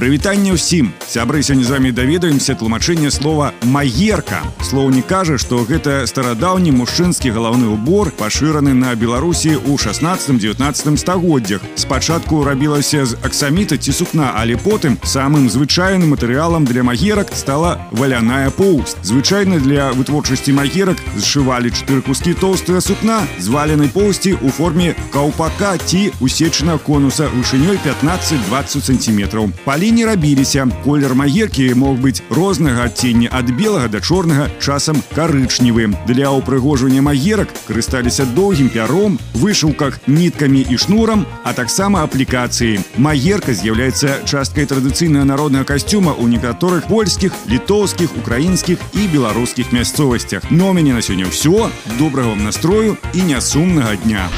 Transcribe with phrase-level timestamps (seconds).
[0.00, 6.04] прывітанне ўсім сябры сёння з вами даведаемся тлумачэнне слова маерка слоў не кажа што гэта
[6.04, 13.96] старадаўні мужчынскі галаўны убор пашыраны на беларусі ў 16-19 стагоддзях спачатку рабілася з аксаміта ці
[13.96, 21.00] сукна але потым самым звычайным матэрыялам для магерак стала валяная поўсць звычайна для вытворчасці магерак
[21.16, 28.84] зшывалі чатыры кускі тоўстыя сукна зваленай поўсці у форме каўпака ці усечана конуса вышынёй 15-20
[28.84, 35.02] сантиметраў палі не рабіліся колер магеркі мог быць рознага адцення ад белага да чорнага часам
[35.14, 43.52] карычневы для ўпрыгожвання магерак карысталіся доўгім пяром вышыўках ніткамі і шнурам а таксама аплікацыі магерка
[43.52, 50.94] з'яўляецца часткай традыцыйнага народнага касцюма ў некаторых польскіх літоўскіх украінскіх і беларускіх мясцовасцях но мяне
[50.94, 54.30] на сёння ўсё добрага вам настрою і нясумнага дня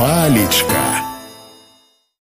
[0.00, 1.09] палечка